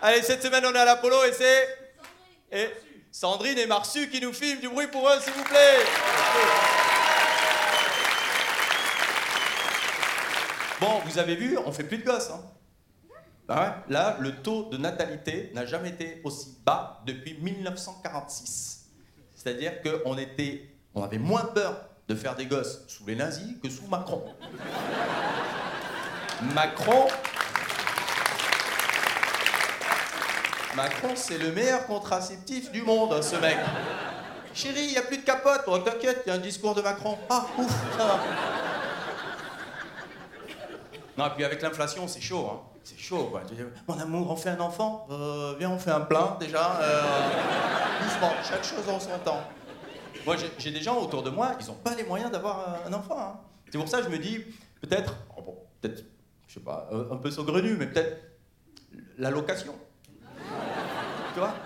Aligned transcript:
Allez, 0.00 0.22
cette 0.22 0.42
semaine, 0.42 0.64
on 0.64 0.72
est 0.72 0.78
à 0.78 0.84
l'Apollo 0.84 1.24
et 1.24 1.32
c'est. 1.32 1.68
Et 2.52 2.68
Sandrine 3.10 3.58
et 3.58 3.66
Marsu 3.66 4.08
qui 4.08 4.20
nous 4.20 4.32
filment. 4.32 4.60
Du 4.60 4.68
bruit 4.68 4.86
pour 4.86 5.08
eux, 5.08 5.20
s'il 5.20 5.32
vous 5.32 5.44
plaît. 5.44 5.84
Bon, 10.80 11.00
vous 11.04 11.18
avez 11.18 11.34
vu, 11.34 11.58
on 11.58 11.72
fait 11.72 11.82
plus 11.82 11.98
de 11.98 12.04
gosses. 12.04 12.30
Hein. 12.30 12.40
Ah 13.48 13.62
ouais, 13.62 13.94
là, 13.94 14.16
le 14.20 14.36
taux 14.36 14.68
de 14.70 14.76
natalité 14.76 15.50
n'a 15.54 15.66
jamais 15.66 15.88
été 15.88 16.20
aussi 16.22 16.58
bas 16.64 17.02
depuis 17.04 17.36
1946. 17.40 18.86
C'est-à-dire 19.34 19.72
qu'on 19.82 20.16
était, 20.18 20.68
on 20.94 21.02
avait 21.02 21.18
moins 21.18 21.44
peur 21.46 21.80
de 22.06 22.14
faire 22.14 22.36
des 22.36 22.46
gosses 22.46 22.84
sous 22.86 23.04
les 23.06 23.16
nazis 23.16 23.56
que 23.60 23.68
sous 23.68 23.86
Macron. 23.86 24.22
Macron, 26.54 27.08
Macron, 30.78 31.08
c'est 31.16 31.38
le 31.38 31.50
meilleur 31.50 31.84
contraceptif 31.86 32.70
du 32.70 32.82
monde, 32.82 33.20
ce 33.20 33.34
mec. 33.36 33.56
Chérie, 34.54 34.84
il 34.84 34.90
n'y 34.92 34.96
a 34.96 35.02
plus 35.02 35.18
de 35.18 35.22
capote. 35.24 35.62
Oh, 35.66 35.76
t'inquiète, 35.78 36.22
il 36.24 36.28
y 36.28 36.32
a 36.32 36.36
un 36.36 36.38
discours 36.38 36.72
de 36.76 36.82
Macron. 36.82 37.18
Ah, 37.28 37.46
ouf, 37.58 37.68
ça 37.98 38.04
va. 38.06 38.18
Non, 41.16 41.26
et 41.26 41.30
puis 41.34 41.44
avec 41.44 41.60
l'inflation, 41.62 42.06
c'est 42.06 42.20
chaud. 42.20 42.48
Hein. 42.52 42.60
C'est 42.84 42.96
chaud, 42.98 43.24
quoi. 43.24 43.42
Mon 43.88 43.98
amour, 43.98 44.30
on 44.30 44.36
fait 44.36 44.50
un 44.50 44.60
enfant? 44.60 45.04
Euh, 45.10 45.56
Viens, 45.58 45.70
on 45.70 45.78
fait 45.80 45.90
un 45.90 46.00
plein, 46.02 46.36
déjà. 46.38 46.78
Euh, 46.80 47.02
doucement, 48.04 48.30
chaque 48.48 48.62
chose 48.64 48.88
en 48.88 49.00
son 49.00 49.18
temps. 49.24 49.42
Moi, 50.24 50.36
j'ai- 50.58 50.70
des 50.70 50.80
gens 50.80 50.96
autour 51.00 51.24
de 51.24 51.30
moi, 51.30 51.56
ils 51.60 51.66
n'ont 51.66 51.74
pas 51.74 51.94
les 51.96 52.04
moyens 52.04 52.30
d'avoir 52.30 52.60
un- 52.86 52.88
un 52.88 52.92
enfant. 52.94 53.18
hein. 53.18 53.40
C'est 53.72 53.78
pour 53.78 53.88
ça 53.88 53.98
que 53.98 54.04
je 54.04 54.10
me 54.10 54.18
dis, 54.18 54.38
peut-être, 54.80 55.14
oh 55.36 55.42
bon, 55.42 55.56
peut-être, 55.80 56.04
je 56.46 56.54
sais 56.54 56.60
pas, 56.60 56.88
un, 56.92 57.14
un 57.14 57.16
peu 57.16 57.32
saugrenu, 57.32 57.76
mais 57.76 57.86
peut-être 57.88 58.16
la 59.18 59.30
location. 59.30 59.74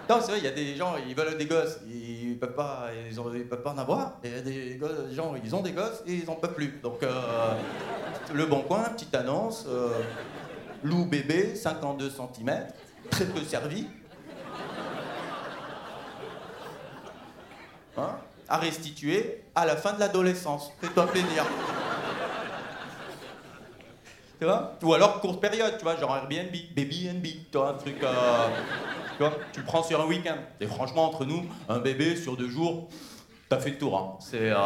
Non, 0.09 0.17
c'est 0.21 0.33
vrai, 0.33 0.39
il 0.39 0.45
y 0.45 0.49
a 0.49 0.53
des 0.53 0.77
gens, 0.77 0.95
ils 1.07 1.15
veulent 1.15 1.37
des 1.37 1.47
gosses, 1.47 1.79
ils 1.87 2.39
peuvent 2.39 2.55
pas, 2.55 2.89
ils, 3.11 3.49
peuvent 3.49 3.63
pas 3.63 3.73
en 3.73 3.79
avoir. 3.79 4.19
Et 4.25 4.29
il 4.29 4.35
y 4.35 4.39
a 4.39 4.41
des 4.41 4.79
gens, 5.15 5.35
ils 5.43 5.55
ont 5.55 5.63
des 5.63 5.73
gosses 5.73 6.03
et 6.07 6.15
ils 6.15 6.31
en 6.31 6.35
peuvent 6.35 6.55
plus. 6.55 6.81
Donc, 6.83 7.03
euh, 7.03 7.55
le 8.33 8.47
bon 8.47 8.63
coin, 8.63 8.85
petite 8.85 9.15
annonce, 9.15 9.65
euh, 9.69 9.91
loup 10.83 11.07
bébé, 11.07 11.55
52 11.55 12.11
cm, 12.11 12.67
très 13.11 13.25
peu 13.27 13.41
servi. 13.43 13.87
Hein 17.97 18.17
à 18.53 18.59
restituer 18.59 19.43
à 19.55 19.65
la 19.65 19.77
fin 19.77 19.95
de 19.95 20.01
l'adolescence. 20.01 20.71
Fais-toi 20.79 21.07
plaisir. 21.07 21.45
Tu 24.39 24.45
vois? 24.45 24.77
Ou 24.83 24.93
alors 24.93 25.21
courte 25.21 25.41
période, 25.41 25.79
tu 25.79 25.85
vois, 25.85 25.97
genre 25.97 26.15
Airbnb, 26.15 26.53
Baby 26.77 27.09
NB, 27.09 27.25
tu 27.51 27.59
vois, 27.59 27.71
un 27.71 27.75
truc. 27.75 28.03
euh, 28.03 28.49
tu 29.53 29.61
le 29.61 29.67
prends 29.67 29.83
sur 29.83 30.01
un 30.01 30.07
week-end. 30.07 30.37
Et 30.61 30.67
franchement, 30.67 31.05
entre 31.07 31.25
nous, 31.25 31.45
un 31.69 31.79
bébé 31.79 32.17
sur 32.17 32.37
deux 32.37 32.49
jours, 32.49 32.89
t'as 33.49 33.59
fait 33.59 33.71
le 33.71 33.79
tour. 33.79 33.97
Hein. 33.99 34.17
C'est 34.21 34.51
euh, 34.51 34.57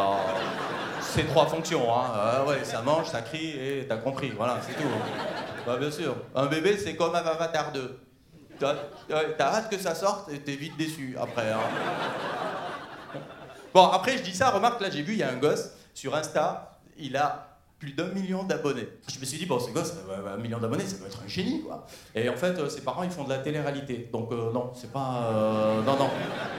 c'est 1.01 1.27
trois 1.27 1.47
fonctions. 1.47 1.93
Hein. 1.93 2.11
Euh, 2.15 2.45
ouais, 2.45 2.63
ça 2.63 2.81
mange, 2.81 3.07
ça 3.07 3.21
crie 3.21 3.51
et 3.51 3.85
t'as 3.87 3.97
compris. 3.97 4.29
Voilà, 4.35 4.59
c'est 4.65 4.73
tout. 4.73 4.87
hein. 4.87 5.23
Bah, 5.65 5.77
bien 5.77 5.91
sûr. 5.91 6.15
Un 6.35 6.45
bébé, 6.45 6.77
c'est 6.77 6.95
comme 6.95 7.13
un 7.15 7.19
Avatar 7.19 7.71
2. 7.71 7.99
T'as 8.59 8.73
ouais, 8.73 9.35
t'as 9.37 9.53
hâte 9.53 9.69
que 9.69 9.77
ça 9.77 9.93
sorte 9.93 10.31
et 10.31 10.39
t'es 10.39 10.55
vite 10.55 10.75
déçu 10.77 11.15
après. 11.21 11.51
hein. 11.51 11.59
Bon, 13.73 13.87
après, 13.89 14.17
je 14.17 14.23
dis 14.23 14.33
ça, 14.33 14.49
remarque, 14.49 14.81
là, 14.81 14.89
j'ai 14.89 15.03
vu, 15.03 15.13
il 15.13 15.19
y 15.19 15.23
a 15.23 15.29
un 15.29 15.35
gosse 15.35 15.71
sur 15.93 16.15
Insta, 16.15 16.79
il 16.97 17.15
a 17.17 17.56
plus 17.79 17.93
d'un 17.93 18.07
million 18.07 18.43
d'abonnés. 18.43 18.87
Je 19.07 19.19
me 19.19 19.25
suis 19.25 19.37
dit, 19.37 19.45
bon, 19.45 19.59
ce 19.59 19.69
gosse, 19.71 19.93
euh, 20.09 20.33
un 20.33 20.37
million 20.37 20.57
d'abonnés, 20.57 20.83
ça 20.85 20.97
doit 20.97 21.07
être 21.07 21.21
un 21.23 21.27
génie, 21.27 21.61
quoi. 21.61 21.85
Et 22.15 22.27
en 22.27 22.35
fait, 22.35 22.57
euh, 22.57 22.69
ses 22.69 22.81
parents, 22.81 23.03
ils 23.03 23.11
font 23.11 23.23
de 23.23 23.29
la 23.29 23.37
télé-réalité. 23.37 24.09
Donc, 24.11 24.31
euh, 24.31 24.51
non, 24.51 24.71
c'est 24.73 24.91
pas. 24.91 25.81
non, 25.85 25.95
non. 25.95 26.09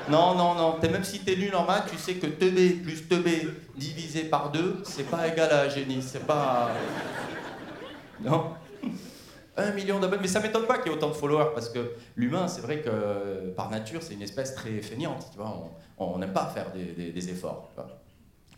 Non, 0.09 0.35
non, 0.37 0.55
non. 0.55 0.79
Même 0.81 1.05
si 1.05 1.21
t'es 1.21 1.35
nul 1.37 1.55
en 1.57 1.65
maths, 1.65 1.91
tu 1.91 1.99
sais 1.99 2.15
que 2.15 2.27
2B 2.27 2.83
plus 2.83 3.03
2B 3.09 3.51
divisé 3.77 4.25
par 4.25 4.53
2, 4.53 4.83
c'est 4.85 5.11
pas 5.11 5.27
égal 5.27 5.51
à 5.51 5.63
un 5.63 5.69
génie. 5.69 6.03
C'est 6.03 6.25
pas. 6.27 6.71
Non. 8.21 8.53
Un 9.57 9.73
million 9.73 9.99
d'abonnés. 9.99 10.23
Mais 10.23 10.29
ça 10.29 10.39
m'étonne 10.39 10.67
pas 10.67 10.79
qu'il 10.79 10.93
y 10.93 10.95
ait 10.95 10.97
autant 10.97 11.09
de 11.09 11.15
followers, 11.15 11.51
parce 11.53 11.69
que 11.69 11.95
l'humain, 12.15 12.47
c'est 12.47 12.61
vrai 12.61 12.81
que 12.81 13.51
par 13.57 13.71
nature, 13.71 14.01
c'est 14.05 14.15
une 14.15 14.23
espèce 14.23 14.55
très 14.55 14.81
feignante. 14.83 15.27
Tu 15.33 15.39
vois, 15.39 15.69
on- 15.99 16.17
n'aime 16.19 16.33
pas 16.33 16.47
faire 16.47 16.67
des, 16.73 17.29
efforts. 17.29 17.69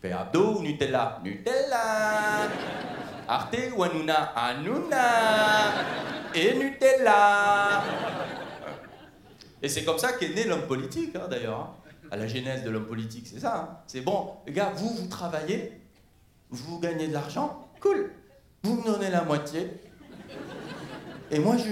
Fais 0.01 0.11
abdos 0.11 0.57
ou 0.57 0.61
Nutella 0.61 1.19
Nutella 1.23 2.47
Arte 3.27 3.57
ou 3.75 3.83
Hanouna 3.83 4.33
Hanouna 4.35 5.05
Et 6.33 6.55
Nutella 6.55 7.83
Et 9.61 9.69
c'est 9.69 9.83
comme 9.83 9.99
ça 9.99 10.13
qu'est 10.13 10.29
né 10.33 10.45
l'homme 10.45 10.65
politique, 10.67 11.15
hein, 11.15 11.27
d'ailleurs. 11.29 11.59
hein. 11.59 11.69
À 12.09 12.17
la 12.17 12.27
genèse 12.27 12.63
de 12.63 12.69
l'homme 12.71 12.87
politique, 12.87 13.27
c'est 13.31 13.39
ça. 13.39 13.55
hein. 13.55 13.77
C'est 13.87 14.01
bon, 14.01 14.33
les 14.47 14.51
gars, 14.53 14.71
vous, 14.75 14.89
vous 14.89 15.07
travaillez, 15.07 15.79
vous 16.49 16.79
gagnez 16.79 17.07
de 17.07 17.13
l'argent, 17.13 17.69
cool. 17.79 18.11
Vous 18.63 18.75
me 18.75 18.83
donnez 18.85 19.09
la 19.09 19.21
moitié. 19.23 19.71
Et 21.29 21.39
moi, 21.39 21.55
je. 21.57 21.71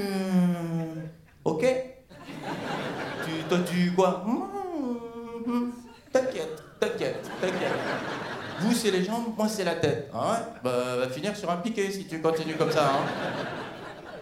Ok. 1.44 1.66
Tu, 3.25 3.44
toi, 3.50 3.57
tu 3.69 3.91
quoi 3.91 4.23
Mmh, 4.25 5.72
T'inquiète, 6.13 6.63
t'inquiète, 6.79 7.29
t'inquiète. 7.41 7.79
Vous, 8.69 8.75
c'est 8.75 8.91
les 8.91 9.03
jambes, 9.03 9.34
moi, 9.38 9.47
c'est 9.47 9.63
la 9.63 9.75
tête. 9.75 10.09
Bah, 10.63 10.96
va 10.97 11.09
finir 11.09 11.35
sur 11.35 11.50
un 11.50 11.57
piqué 11.57 11.90
si 11.91 12.06
tu 12.07 12.22
continues 12.22 12.56
comme 12.56 12.72
ça. 12.72 12.91
Hein. 12.94 13.06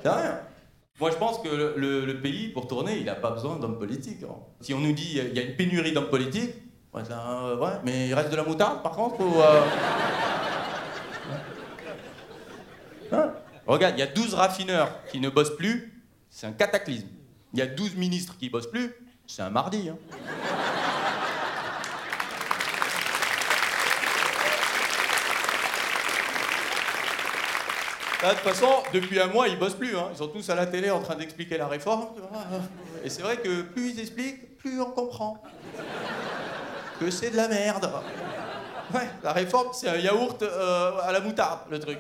C'est 0.02 0.10
rien. 0.10 0.40
Moi, 1.00 1.12
je 1.12 1.18
pense 1.18 1.40
que 1.40 1.48
le, 1.50 1.74
le- 1.78 2.06
le 2.06 2.22
pays, 2.22 2.48
pour 2.50 2.68
tourner, 2.68 2.98
il 2.98 3.06
n'a 3.06 3.16
pas 3.16 3.32
besoin 3.32 3.58
d'hommes 3.58 3.78
politiques. 3.78 4.24
hein. 4.24 4.36
Si 4.62 4.74
on 4.74 4.80
nous 4.80 4.94
dit 4.94 5.20
il 5.20 5.36
y 5.36 5.40
a 5.40 5.44
une 5.44 5.56
pénurie 5.56 5.92
d'hommes 5.92 6.10
politiques, 6.10 6.56
ouais, 6.94 7.02
euh, 7.12 7.58
ouais, 7.58 7.74
mais 7.84 8.08
il 8.08 8.14
reste 8.14 8.32
de 8.32 8.36
la 8.36 8.44
moutarde, 8.44 8.82
par 8.82 8.94
contre, 8.94 9.20
ou. 9.22 9.42
euh, 9.42 9.62
Hein? 13.12 13.32
Regarde, 13.66 13.96
il 13.98 14.00
y 14.00 14.04
a 14.04 14.08
12 14.08 14.34
raffineurs 14.34 14.92
qui 15.12 15.20
ne 15.20 15.30
bossent 15.30 15.56
plus, 15.56 15.94
c'est 16.30 16.48
un 16.48 16.52
cataclysme. 16.52 17.08
Il 17.54 17.60
y 17.60 17.62
a 17.62 17.66
12 17.68 17.96
ministres 17.96 18.36
qui 18.38 18.50
bossent 18.50 18.70
plus, 18.70 18.94
c'est 19.28 19.42
un 19.42 19.50
mardi. 19.50 19.90
hein. 19.90 19.98
Là, 28.24 28.30
de 28.34 28.40
toute 28.40 28.48
façon, 28.50 28.70
depuis 28.94 29.20
un 29.20 29.28
mois, 29.28 29.48
ils 29.48 29.58
bossent 29.60 29.76
plus. 29.76 29.96
hein. 29.96 30.08
Ils 30.12 30.18
sont 30.18 30.28
tous 30.28 30.50
à 30.50 30.56
la 30.56 30.66
télé 30.66 30.90
en 30.90 31.02
train 31.02 31.16
d'expliquer 31.16 31.58
la 31.58 31.68
réforme. 31.68 32.08
tu. 32.16 32.22
Et 33.06 33.10
c'est 33.10 33.22
vrai 33.22 33.38
que 33.38 33.62
plus 33.62 33.92
ils 33.92 34.00
expliquent, 34.00 34.58
plus 34.58 34.82
on 34.82 34.90
comprend. 34.92 35.42
Que 37.00 37.12
c'est 37.12 37.30
de 37.30 37.36
la 37.38 37.48
merde. 37.48 37.92
Ouais, 38.94 39.08
la 39.24 39.34
réforme, 39.34 39.68
c'est 39.74 39.90
un 39.90 39.98
yaourt 39.98 40.42
euh, 40.42 41.00
à 41.04 41.12
la 41.12 41.20
moutarde, 41.20 41.60
le 41.70 41.80
truc. 41.80 42.00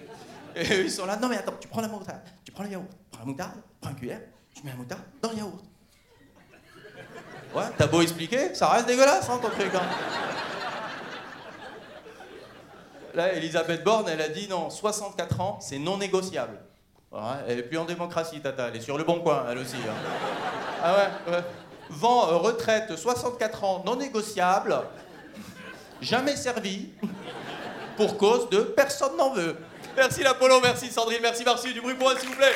Et 0.55 0.81
ils 0.81 0.91
sont 0.91 1.05
là, 1.05 1.17
non 1.17 1.27
mais 1.27 1.37
attends, 1.37 1.53
tu 1.59 1.67
prends 1.67 1.81
la 1.81 1.87
moutarde, 1.87 2.21
tu 2.43 2.51
prends 2.51 2.63
le 2.63 2.69
yaourt, 2.69 2.87
prends 3.11 3.19
la 3.19 3.25
moutarde, 3.25 3.51
prends 3.79 3.91
un 3.91 3.93
cuillère, 3.93 4.21
tu 4.55 4.63
mets 4.63 4.71
la 4.71 4.77
moutarde 4.77 5.01
dans 5.21 5.29
le 5.29 5.35
yaourt. 5.35 5.59
Ouais, 7.53 7.63
t'as 7.77 7.85
beau 7.87 8.01
expliquer, 8.01 8.55
ça 8.55 8.69
reste 8.69 8.87
dégueulasse, 8.87 9.29
hein, 9.29 9.37
ton 9.41 9.49
truc. 9.49 9.69
hein. 9.75 9.81
Là, 13.17 13.33
Elisabeth 13.33 13.83
Borne, 13.83 14.07
elle 14.09 14.21
a 14.21 14.29
dit 14.29 14.47
non, 14.47 14.69
64 14.69 15.41
ans, 15.41 15.57
c'est 15.59 15.79
non 15.79 15.97
négociable. 15.97 16.59
Ouais, 17.11 17.19
elle 17.47 17.57
est 17.57 17.63
plus 17.63 17.79
en 17.79 17.85
démocratie, 17.85 18.39
Tata, 18.41 18.67
elle 18.67 18.75
est 18.75 18.81
sur 18.81 18.95
le 18.95 19.03
bon 19.03 19.21
coin, 19.21 19.43
elle 19.49 19.57
aussi. 19.57 19.75
hein. 19.75 20.83
Ah. 20.83 21.07
Vent, 21.89 22.29
euh, 22.29 22.37
retraite, 22.37 22.95
64 22.95 23.63
ans, 23.63 23.81
non 23.83 23.95
négociable, 23.95 24.77
jamais 25.99 26.35
servi, 26.35 26.89
pour 27.95 28.17
cause 28.19 28.51
de 28.51 28.59
personne 28.59 29.17
n'en 29.17 29.33
veut. 29.33 29.57
Merci 29.95 30.21
l'Apollo, 30.21 30.59
merci 30.61 30.91
Sandrine, 30.91 31.17
merci 31.23 31.43
Marcy, 31.43 31.73
du 31.73 31.81
bruit 31.81 31.95
pour 31.95 32.11
elle, 32.11 32.19
s'il 32.19 32.29
vous 32.29 32.35
plaît. 32.35 32.53